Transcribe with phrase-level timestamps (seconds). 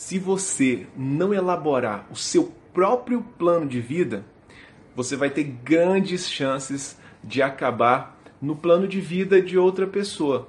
[0.00, 4.24] Se você não elaborar o seu próprio plano de vida,
[4.96, 10.48] você vai ter grandes chances de acabar no plano de vida de outra pessoa.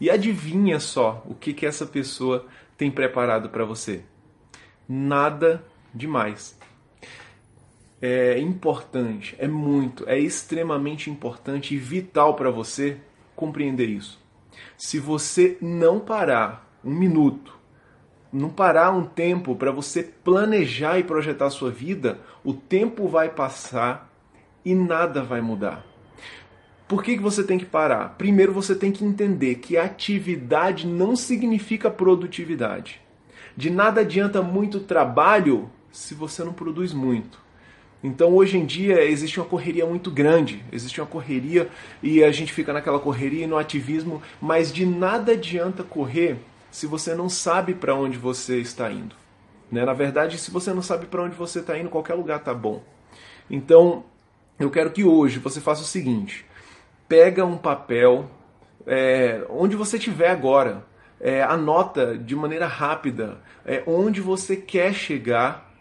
[0.00, 2.46] E adivinha só o que, que essa pessoa
[2.78, 4.04] tem preparado para você?
[4.88, 6.56] Nada demais.
[8.00, 12.98] É importante, é muito, é extremamente importante e vital para você
[13.34, 14.22] compreender isso.
[14.78, 17.63] Se você não parar um minuto,
[18.34, 23.28] não parar um tempo para você planejar e projetar a sua vida, o tempo vai
[23.28, 24.10] passar
[24.64, 25.86] e nada vai mudar.
[26.88, 28.16] Por que, que você tem que parar?
[28.18, 33.00] Primeiro você tem que entender que atividade não significa produtividade.
[33.56, 37.38] De nada adianta muito trabalho se você não produz muito.
[38.02, 41.70] Então hoje em dia existe uma correria muito grande, existe uma correria
[42.02, 46.36] e a gente fica naquela correria e no ativismo, mas de nada adianta correr
[46.74, 49.14] se você não sabe para onde você está indo.
[49.70, 49.84] Né?
[49.84, 52.82] Na verdade, se você não sabe para onde você está indo, qualquer lugar tá bom.
[53.48, 54.04] Então,
[54.58, 56.44] eu quero que hoje você faça o seguinte:
[57.06, 58.28] pega um papel,
[58.84, 60.84] é, onde você estiver agora,
[61.20, 65.72] é, anota de maneira rápida é, onde você quer chegar,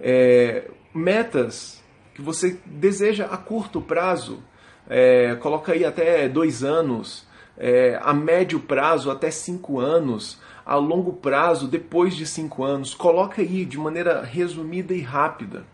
[0.00, 4.42] é, metas que você deseja a curto prazo,
[4.88, 7.28] é, coloca aí até dois anos,
[7.60, 13.42] é, a médio prazo até cinco anos, a longo prazo depois de cinco anos, coloca
[13.42, 15.64] aí de maneira resumida e rápida.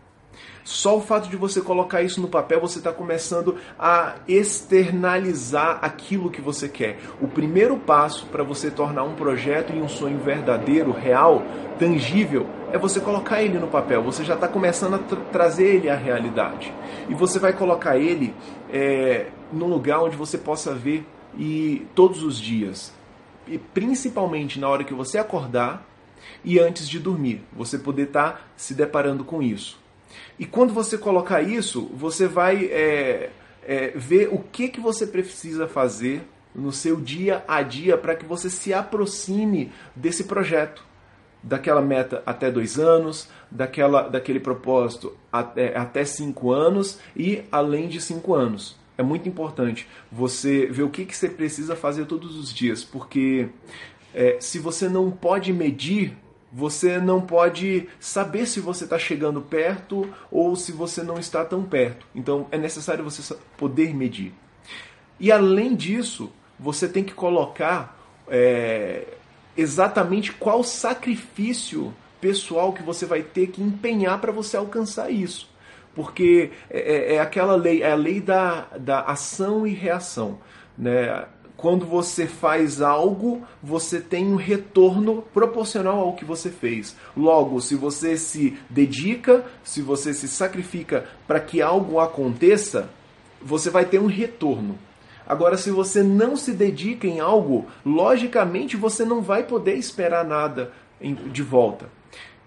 [0.65, 6.29] Só o fato de você colocar isso no papel, você está começando a externalizar aquilo
[6.29, 6.99] que você quer.
[7.21, 11.41] O primeiro passo para você tornar um projeto e um sonho verdadeiro, real,
[11.79, 14.03] tangível, é você colocar ele no papel.
[14.03, 16.73] Você já está começando a tra trazer ele à realidade.
[17.07, 18.35] E você vai colocar ele
[18.69, 21.07] é, num lugar onde você possa ver
[21.37, 22.93] e todos os dias.
[23.47, 25.87] E principalmente na hora que você acordar
[26.43, 27.41] e antes de dormir.
[27.53, 29.79] Você poder estar tá se deparando com isso.
[30.39, 33.29] E quando você colocar isso, você vai é,
[33.63, 36.23] é, ver o que, que você precisa fazer
[36.53, 40.83] no seu dia a dia para que você se aproxime desse projeto,
[41.43, 48.01] daquela meta até dois anos, daquela, daquele propósito até, até cinco anos e além de
[48.01, 48.75] cinco anos.
[48.97, 53.49] É muito importante você ver o que, que você precisa fazer todos os dias, porque
[54.13, 56.17] é, se você não pode medir
[56.51, 61.63] você não pode saber se você está chegando perto ou se você não está tão
[61.63, 62.05] perto.
[62.15, 64.33] Então é necessário você poder medir.
[65.19, 69.05] E além disso, você tem que colocar é,
[69.55, 75.49] exatamente qual sacrifício pessoal que você vai ter que empenhar para você alcançar isso.
[75.97, 80.37] Porque é, é, é aquela lei, é a lei da, da ação e reação.
[80.77, 81.25] Né?
[81.57, 86.95] quando você faz algo, você tem um retorno proporcional ao que você fez.
[87.15, 92.89] Logo, se você se dedica, se você se sacrifica para que algo aconteça,
[93.41, 94.77] você vai ter um retorno.
[95.25, 100.71] Agora, se você não se dedica em algo, logicamente você não vai poder esperar nada
[101.01, 101.89] de volta.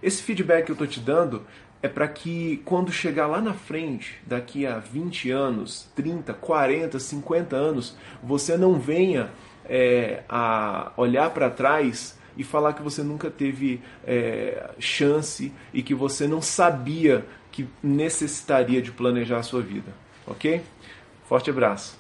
[0.03, 1.43] Esse feedback que eu estou te dando
[1.83, 7.57] é para que quando chegar lá na frente, daqui a 20 anos, 30, 40, 50
[7.57, 9.31] anos, você não venha
[9.65, 15.95] é, a olhar para trás e falar que você nunca teve é, chance e que
[15.95, 19.93] você não sabia que necessitaria de planejar a sua vida.
[20.27, 20.63] Ok?
[21.27, 21.99] Forte abraço.